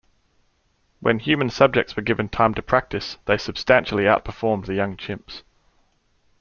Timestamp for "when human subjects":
0.99-1.95